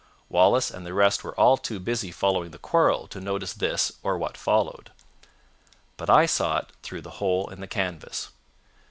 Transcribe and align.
Wallace 0.29 0.71
and 0.71 0.83
the 0.83 0.95
rest 0.95 1.23
were 1.23 1.39
all 1.39 1.57
too 1.57 1.79
busy 1.79 2.09
following 2.09 2.49
the 2.49 2.57
quarrel 2.57 3.05
to 3.09 3.21
notice 3.21 3.53
this 3.53 3.91
or 4.01 4.17
what 4.17 4.35
followed. 4.35 4.91
"But 5.95 6.09
I 6.09 6.25
saw 6.25 6.57
it 6.57 6.71
through 6.81 7.01
the 7.03 7.11
hole 7.21 7.47
in 7.51 7.61
the 7.61 7.67
canvas. 7.67 8.31